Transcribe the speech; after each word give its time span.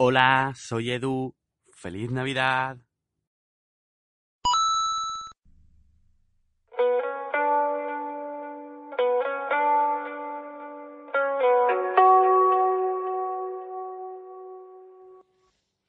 Hola, 0.00 0.52
soy 0.54 0.92
Edu. 0.92 1.34
Feliz 1.72 2.12
Navidad. 2.12 2.78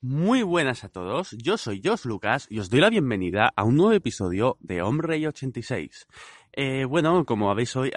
Muy 0.01 0.41
buenas 0.41 0.83
a 0.83 0.89
todos, 0.89 1.35
yo 1.37 1.57
soy 1.57 1.79
Josh 1.83 2.05
Lucas 2.05 2.47
y 2.49 2.57
os 2.57 2.71
doy 2.71 2.79
la 2.79 2.89
bienvenida 2.89 3.53
a 3.55 3.63
un 3.63 3.75
nuevo 3.75 3.91
episodio 3.91 4.57
de 4.59 4.81
Hombre 4.81 5.27
86. 5.27 6.07
Eh, 6.53 6.85
bueno, 6.85 7.25
como 7.25 7.51
habéis 7.51 7.75
hoy, 7.75 7.91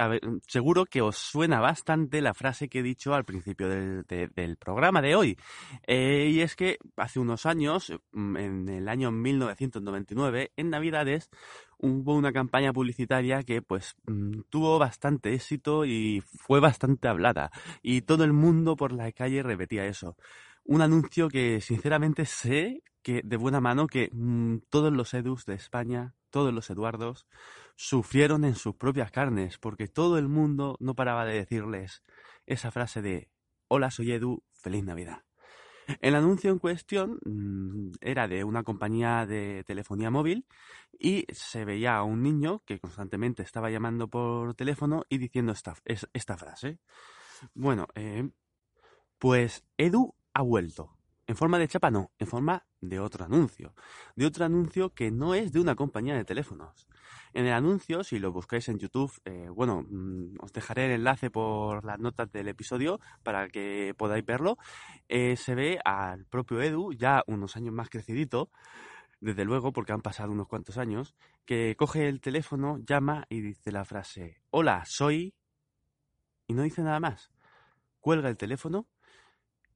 seguro 0.46 0.84
que 0.84 1.00
os 1.02 1.16
suena 1.16 1.60
bastante 1.60 2.20
la 2.20 2.34
frase 2.34 2.68
que 2.68 2.80
he 2.80 2.82
dicho 2.82 3.14
al 3.14 3.24
principio 3.24 3.68
del, 3.68 4.56
programa 4.58 5.00
de 5.00 5.16
hoy. 5.16 5.38
Eh, 5.86 6.30
y 6.32 6.40
es 6.40 6.54
que 6.56 6.78
hace 6.96 7.18
unos 7.18 7.46
años, 7.46 7.92
mm, 8.12 8.36
en 8.36 8.68
el 8.68 8.88
año 8.88 9.10
1999, 9.10 10.52
en 10.56 10.70
Navidades, 10.70 11.30
hubo 11.78 12.14
una 12.14 12.32
campaña 12.32 12.72
publicitaria 12.72 13.42
que 13.42 13.62
pues 13.62 13.94
mm, 14.06 14.42
tuvo 14.50 14.78
bastante 14.78 15.34
éxito 15.34 15.84
y 15.84 16.22
fue 16.22 16.60
bastante 16.60 17.08
hablada. 17.08 17.50
Y 17.82 18.02
todo 18.02 18.24
el 18.24 18.32
mundo 18.32 18.76
por 18.76 18.92
la 18.92 19.10
calle 19.12 19.42
repetía 19.42 19.86
eso 19.86 20.16
un 20.64 20.80
anuncio 20.80 21.28
que 21.28 21.60
sinceramente 21.60 22.24
sé 22.26 22.82
que 23.02 23.22
de 23.24 23.36
buena 23.36 23.60
mano 23.60 23.86
que 23.86 24.10
mm, 24.12 24.58
todos 24.70 24.92
los 24.92 25.12
Edus 25.14 25.44
de 25.44 25.54
España, 25.54 26.14
todos 26.32 26.52
los 26.52 26.68
Eduardos, 26.70 27.28
sufrieron 27.76 28.44
en 28.44 28.56
sus 28.56 28.74
propias 28.74 29.12
carnes, 29.12 29.58
porque 29.58 29.86
todo 29.86 30.18
el 30.18 30.28
mundo 30.28 30.76
no 30.80 30.96
paraba 30.96 31.24
de 31.24 31.34
decirles 31.34 32.02
esa 32.46 32.72
frase 32.72 33.02
de 33.02 33.30
Hola, 33.68 33.92
soy 33.92 34.10
Edu, 34.10 34.42
feliz 34.52 34.82
Navidad. 34.82 35.22
El 36.00 36.14
anuncio 36.14 36.50
en 36.50 36.58
cuestión 36.58 37.18
mm, 37.24 37.92
era 38.00 38.28
de 38.28 38.44
una 38.44 38.62
compañía 38.62 39.26
de 39.26 39.64
telefonía 39.64 40.10
móvil 40.10 40.46
y 40.98 41.26
se 41.32 41.64
veía 41.64 41.96
a 41.96 42.02
un 42.02 42.22
niño 42.22 42.62
que 42.64 42.80
constantemente 42.80 43.42
estaba 43.42 43.70
llamando 43.70 44.08
por 44.08 44.54
teléfono 44.54 45.04
y 45.08 45.18
diciendo 45.18 45.52
esta, 45.52 45.74
esta 45.84 46.36
frase. 46.36 46.78
Bueno, 47.54 47.88
eh, 47.94 48.30
pues 49.18 49.64
Edu 49.76 50.14
ha 50.32 50.42
vuelto. 50.42 50.96
En 51.32 51.36
forma 51.36 51.58
de 51.58 51.66
chapa 51.66 51.90
no, 51.90 52.12
en 52.18 52.26
forma 52.26 52.66
de 52.82 53.00
otro 53.00 53.24
anuncio. 53.24 53.74
De 54.16 54.26
otro 54.26 54.44
anuncio 54.44 54.92
que 54.92 55.10
no 55.10 55.32
es 55.34 55.50
de 55.50 55.60
una 55.60 55.74
compañía 55.74 56.14
de 56.14 56.26
teléfonos. 56.26 56.86
En 57.32 57.46
el 57.46 57.54
anuncio, 57.54 58.04
si 58.04 58.18
lo 58.18 58.32
buscáis 58.32 58.68
en 58.68 58.78
YouTube, 58.78 59.10
eh, 59.24 59.48
bueno, 59.48 59.82
mm, 59.88 60.34
os 60.40 60.52
dejaré 60.52 60.84
el 60.84 60.90
enlace 60.90 61.30
por 61.30 61.86
las 61.86 61.98
notas 61.98 62.30
del 62.32 62.48
episodio 62.48 63.00
para 63.22 63.48
que 63.48 63.94
podáis 63.96 64.26
verlo. 64.26 64.58
Eh, 65.08 65.36
se 65.38 65.54
ve 65.54 65.80
al 65.86 66.26
propio 66.26 66.60
Edu, 66.60 66.92
ya 66.92 67.24
unos 67.26 67.56
años 67.56 67.72
más 67.72 67.88
crecidito, 67.88 68.50
desde 69.18 69.46
luego, 69.46 69.72
porque 69.72 69.92
han 69.92 70.02
pasado 70.02 70.32
unos 70.32 70.48
cuantos 70.48 70.76
años, 70.76 71.14
que 71.46 71.76
coge 71.78 72.10
el 72.10 72.20
teléfono, 72.20 72.76
llama 72.84 73.24
y 73.30 73.40
dice 73.40 73.72
la 73.72 73.86
frase, 73.86 74.42
hola, 74.50 74.84
soy... 74.84 75.34
y 76.46 76.52
no 76.52 76.60
dice 76.60 76.82
nada 76.82 77.00
más. 77.00 77.30
Cuelga 78.00 78.28
el 78.28 78.36
teléfono 78.36 78.86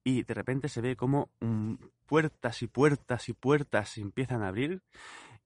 y 0.07 0.23
de 0.23 0.33
repente 0.33 0.69
se 0.69 0.79
ve 0.79 0.95
como 0.95 1.31
mm, 1.41 1.73
puertas 2.05 2.61
y 2.61 2.67
puertas 2.67 3.27
y 3.27 3.33
puertas 3.33 3.89
se 3.89 3.99
empiezan 3.99 4.41
a 4.41 4.47
abrir 4.47 4.81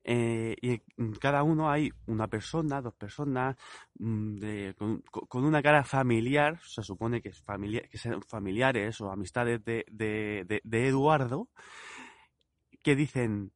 eh, 0.03 0.55
y 0.61 0.81
en 0.97 1.13
cada 1.13 1.41
uno 1.41 1.71
hay 1.71 1.91
una 2.05 2.27
persona, 2.27 2.79
dos 2.79 2.93
personas, 2.93 3.55
mm, 3.97 4.37
con, 4.77 5.43
una 5.43 5.63
cara 5.63 5.83
familiar, 5.83 6.59
se 6.63 6.83
supone 6.83 7.23
que, 7.23 7.29
es 7.29 7.41
familiar, 7.41 7.89
que 7.89 7.97
sean 7.97 8.21
familiares 8.21 9.01
o 9.01 9.11
amistades 9.11 9.63
de, 9.65 9.83
de, 9.91 10.87
Eduardo, 10.87 11.49
que 12.83 12.95
dicen, 12.95 13.51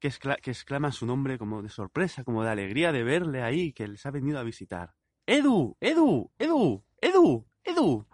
que, 0.00 0.10
que 0.42 0.50
exclaman 0.50 0.92
su 0.92 1.06
nombre 1.06 1.38
como 1.38 1.62
de 1.62 1.68
sorpresa, 1.68 2.24
como 2.24 2.42
de 2.42 2.50
alegría 2.50 2.90
de 2.90 3.04
verle 3.04 3.42
ahí, 3.42 3.72
que 3.72 3.86
les 3.86 4.04
ha 4.06 4.10
venido 4.10 4.40
a 4.40 4.44
visitar. 4.44 4.94
Edu, 5.24 5.76
Edu, 5.80 6.32
Edu, 6.38 6.84
Edu, 7.00 7.46
Edu. 7.64 8.06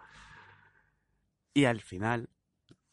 Y 1.53 1.65
al 1.65 1.81
final 1.81 2.29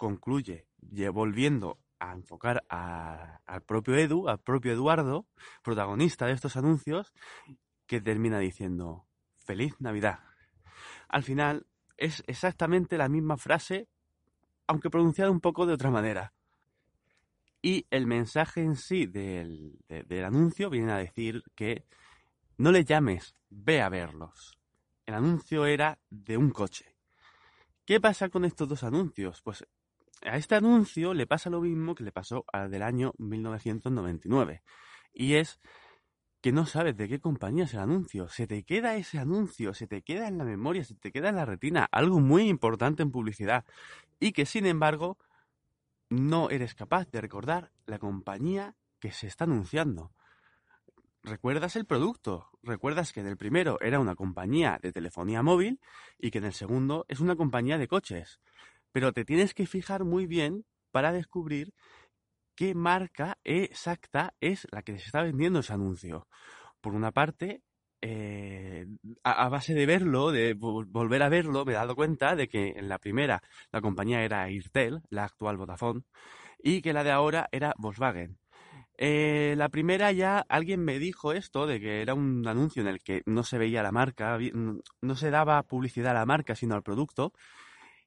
concluye 0.03 0.67
volviendo 1.13 1.79
a 2.01 2.13
enfocar 2.13 2.65
al 2.69 3.63
propio 3.63 3.95
Edu, 3.95 4.29
al 4.29 4.41
propio 4.41 4.73
Eduardo, 4.73 5.29
protagonista 5.63 6.27
de 6.27 6.33
estos 6.33 6.57
anuncios, 6.57 7.13
que 7.87 8.01
termina 8.01 8.41
diciendo 8.41 9.07
Feliz 9.39 9.81
Navidad. 9.81 10.19
Al 11.09 11.23
final 11.23 11.69
es 11.97 12.25
exactamente 12.27 12.99
la 12.99 13.09
misma 13.09 13.37
frase, 13.37 13.89
aunque 14.67 14.91
pronunciada 14.91 15.31
un 15.31 15.41
poco 15.41 15.67
de 15.67 15.75
otra 15.75 15.93
manera. 15.93 16.35
Y 17.63 17.87
el 17.91 18.09
mensaje 18.09 18.61
en 18.61 18.75
sí 18.75 19.07
del, 19.07 19.79
del 19.87 20.25
anuncio 20.25 20.69
viene 20.69 20.91
a 20.91 20.97
decir 20.97 21.45
que 21.55 21.87
no 22.57 22.73
le 22.73 22.85
llames, 22.85 23.37
ve 23.51 23.81
a 23.81 23.89
verlos. 23.89 24.59
El 25.07 25.15
anuncio 25.15 25.65
era 25.65 26.01
de 26.11 26.37
un 26.37 26.51
coche. 26.51 26.97
¿Qué 27.85 28.01
pasa 28.01 28.31
con 28.31 28.45
estos 28.45 28.69
dos 28.69 28.83
anuncios? 28.83 29.43
Pues 29.43 29.65
a 30.25 30.37
este 30.37 30.55
anuncio 30.55 31.15
le 31.15 31.27
pasa 31.27 31.51
lo 31.51 31.61
mismo 31.61 31.95
que 31.95 32.05
le 32.05 32.13
pasó 32.13 32.45
al 32.53 32.71
del 32.71 32.83
año 32.83 33.13
1999. 33.19 34.63
Y 35.13 35.35
es 35.35 35.61
que 36.41 36.53
no 36.53 36.67
sabes 36.67 36.97
de 36.97 37.09
qué 37.09 37.21
compañía 37.21 37.65
es 37.65 37.75
el 37.75 37.81
anuncio. 37.81 38.29
Se 38.29 38.47
te 38.47 38.65
queda 38.65 38.97
ese 38.97 39.19
anuncio, 39.19 39.75
se 39.75 39.87
te 39.87 40.03
queda 40.03 40.29
en 40.29 40.39
la 40.39 40.45
memoria, 40.45 40.85
se 40.85 40.95
te 40.95 41.13
queda 41.13 41.29
en 41.29 41.37
la 41.37 41.45
retina. 41.45 41.89
Algo 41.93 42.21
muy 42.21 42.49
importante 42.49 43.03
en 43.03 43.13
publicidad. 43.13 43.65
Y 44.19 44.33
que 44.33 44.47
sin 44.47 44.67
embargo 44.67 45.19
no 46.11 46.51
eres 46.51 46.75
capaz 46.75 47.11
de 47.11 47.21
recordar 47.21 47.71
la 47.87 47.99
compañía 47.99 48.75
que 48.99 49.13
se 49.13 49.27
está 49.27 49.45
anunciando. 49.45 50.13
Recuerdas 51.23 51.77
el 51.77 51.87
producto, 51.87 52.51
recuerdas 52.65 53.13
que 53.13 53.21
en 53.21 53.29
el 53.29 53.37
primero 53.37 53.79
era 53.81 54.01
una 54.01 54.17
compañía 54.17 54.81
de 54.83 54.93
telefonía 54.93 55.43
móvil 55.43 55.81
y 56.19 56.33
que 56.33 56.39
en 56.39 56.45
el 56.45 56.53
segundo 56.53 57.07
es 57.09 57.21
una 57.21 57.37
compañía 57.37 57.79
de 57.79 57.87
coches 57.87 58.41
pero 58.93 59.13
te 59.13 59.25
tienes 59.25 59.55
que 59.55 59.67
fijar 59.67 60.05
muy 60.05 60.27
bien 60.27 60.65
para 60.93 61.13
descubrir 61.13 61.73
qué 62.55 62.75
marca 62.75 63.39
exacta 63.45 64.35
es 64.41 64.69
la 64.71 64.83
que 64.83 64.99
se 64.99 65.07
está 65.07 65.23
vendiendo 65.23 65.61
ese 65.61 65.73
anuncio. 65.73 66.29
Por 66.81 66.95
una 66.95 67.11
parte, 67.11 67.63
eh, 68.03 68.87
a, 69.25 69.49
base 69.49 69.75
de 69.75 69.87
verlo, 69.87 70.33
de 70.33 70.55
volver 70.55 71.23
a 71.23 71.29
verlo, 71.29 71.65
me 71.65 71.73
he 71.73 71.77
dado 71.77 71.97
cuenta 71.97 72.37
de 72.37 72.49
que 72.49 72.75
en 72.77 72.89
la 72.89 72.99
primera 72.99 73.43
la 73.71 73.81
compañía 73.81 74.23
era 74.23 74.43
Airtel, 74.43 75.03
la 75.09 75.25
actual 75.25 75.57
Vodafone, 75.57 76.03
y 76.63 76.83
que 76.83 76.93
la 76.93 77.05
de 77.05 77.11
ahora 77.13 77.49
era 77.53 77.75
Volkswagen. 77.79 78.39
Eh, 78.99 79.55
la 79.57 79.69
primera 79.71 80.13
ya 80.13 80.45
alguien 80.49 80.85
me 80.85 80.99
dijo 80.99 81.33
esto 81.33 81.67
de 81.67 81.81
que 81.81 82.03
era 82.03 82.15
un 82.15 82.47
anuncio 82.47 82.83
en 82.83 82.89
el 82.89 83.03
que 83.03 83.23
no 83.27 83.43
se 83.43 83.59
veía 83.59 83.83
la 83.83 83.91
marca, 83.91 84.39
no 85.01 85.17
se 85.17 85.31
daba 85.31 85.63
publicidad 85.63 86.11
a 86.11 86.15
la 86.15 86.27
marca 86.27 86.55
sino 86.55 86.75
al 86.75 86.83
producto 86.83 87.33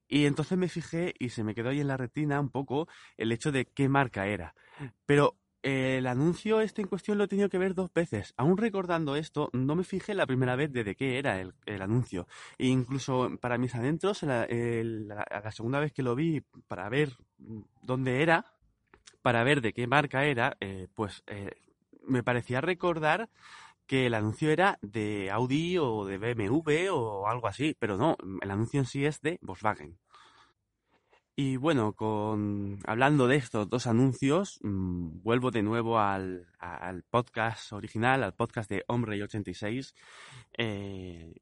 y 0.07 0.25
entonces 0.25 0.57
me 0.57 0.69
fijé 0.69 1.13
y 1.19 1.29
se 1.29 1.43
me 1.43 1.55
quedó 1.55 1.69
ahí 1.69 1.79
en 1.81 1.88
la 1.88 1.97
retina 1.97 2.39
un 2.39 2.49
poco 2.49 2.88
el 3.17 3.31
hecho 3.31 3.51
de 3.51 3.66
qué 3.66 3.89
marca 3.89 4.27
era. 4.27 4.55
Pero 5.05 5.38
eh, 5.63 5.97
el 5.97 6.05
anuncio 6.05 6.61
este 6.61 6.83
en 6.83 6.88
cuestión 6.88 7.17
lo 7.17 7.23
he 7.23 7.27
tenido 7.27 7.49
que 7.49 7.57
ver 7.57 7.73
dos 7.73 7.91
veces. 7.91 8.35
Aún 8.38 8.55
recordando 8.55 9.15
esto, 9.15 9.49
no 9.51 9.75
me 9.75 9.83
fijé 9.83 10.13
la 10.13 10.27
primera 10.27 10.55
vez 10.55 10.71
de, 10.71 10.95
qué 10.95 11.17
era 11.17 11.41
el, 11.41 11.81
anuncio. 11.81 12.27
E 12.59 12.67
incluso 12.67 13.31
para 13.41 13.57
mis 13.57 13.73
adentros, 13.73 14.21
la, 14.21 14.45
la, 14.47 15.51
segunda 15.51 15.79
vez 15.79 15.91
que 15.91 16.03
lo 16.03 16.13
vi 16.13 16.41
para 16.67 16.88
ver 16.89 17.17
dónde 17.81 18.21
era, 18.21 18.45
para 19.23 19.44
ver 19.44 19.61
de 19.61 19.73
qué 19.73 19.88
marca 19.88 20.25
era, 20.25 20.55
eh, 20.59 20.88
pues 20.94 21.23
eh, 21.25 21.49
me 22.07 22.21
parecía 22.21 22.61
recordar 22.61 23.29
que 23.88 24.07
el 24.07 24.13
anuncio 24.13 24.50
era 24.51 24.78
de 24.81 25.29
Audi 25.31 25.78
o 25.78 26.06
de 26.06 26.18
BMW 26.18 26.90
o 26.91 27.28
algo 27.28 27.47
así, 27.47 27.75
pero 27.79 27.97
no, 27.97 28.18
el 28.41 28.51
anuncio 28.51 28.79
en 28.79 28.85
sí 28.85 29.06
es 29.06 29.22
de 29.22 29.40
Volkswagen. 29.41 29.97
Y 31.38 31.57
bueno, 31.57 31.94
con 31.94 32.80
hablando 32.86 33.27
de 33.27 33.36
estos 33.36 33.69
dos 33.69 33.88
anuncios, 33.88 34.57
mm, 34.63 35.21
vuelvo 35.21 35.51
de 35.51 35.63
nuevo 35.63 36.00
al, 36.00 36.48
podcast 37.09 37.74
original, 37.74 38.24
al 38.24 38.33
podcast 38.33 38.69
de 38.69 38.86
Hombre 38.88 39.21
86, 39.21 39.94
eh, 40.57 41.33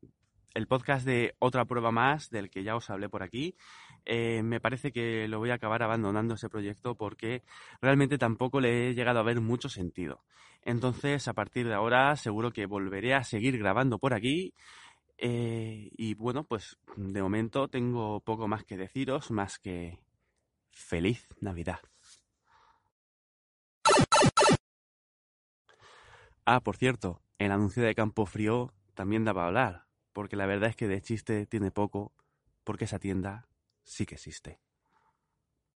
el 0.54 0.68
podcast 0.68 1.06
de 1.06 1.36
Otra 1.40 1.66
Prueba 1.66 1.92
Más, 1.92 2.30
del 2.30 2.50
que 2.50 2.64
ya 2.64 2.76
os 2.76 2.90
hablé 2.90 3.10
por 3.10 3.24
aquí. 3.24 3.56
Eh, 4.06 4.44
me 4.44 4.60
parece 4.60 4.92
que 4.92 5.28
lo 5.28 5.40
voy 5.40 5.50
a 5.50 5.56
acabar 5.56 5.82
abandonando 5.84 6.36
ese 6.36 6.50
proyecto 6.50 6.96
porque 6.96 7.44
realmente 7.82 8.18
tampoco 8.18 8.60
le 8.60 8.90
he 8.90 8.94
llegado 8.94 9.20
a 9.20 9.24
ver 9.24 9.42
mucho 9.42 9.70
sentido. 9.70 10.24
Entonces, 10.62 11.28
a 11.28 11.34
partir 11.34 11.68
de 11.68 11.74
ahora, 11.74 12.16
seguro 12.16 12.52
que 12.52 12.66
volveré 12.66 13.14
a 13.14 13.24
seguir 13.24 13.58
grabando 13.58 14.00
por 14.00 14.14
aquí. 14.14 14.54
Eh, 15.18 15.90
y 15.98 16.16
bueno, 16.16 16.44
pues 16.44 16.78
de 16.96 17.22
momento 17.22 17.68
tengo 17.68 18.20
poco 18.22 18.48
más 18.48 18.64
que 18.64 18.78
deciros, 18.78 19.32
más 19.32 19.58
que 19.60 20.00
feliz 20.72 21.28
Navidad. 21.40 21.80
Ah, 26.46 26.60
por 26.60 26.76
cierto, 26.76 27.22
el 27.38 27.52
anuncio 27.52 27.84
de 27.84 27.96
Campo 27.96 28.26
Frío 28.26 28.74
también 28.96 29.24
daba 29.24 29.44
a 29.44 29.48
hablar, 29.48 29.83
porque 30.14 30.36
la 30.36 30.46
verdad 30.46 30.70
es 30.70 30.76
que 30.76 30.88
de 30.88 31.02
chiste 31.02 31.46
tiene 31.46 31.72
poco, 31.72 32.14
porque 32.64 32.86
esa 32.86 33.00
tienda 33.00 33.50
sí 33.84 34.06
que 34.06 34.16
existe. 34.16 34.63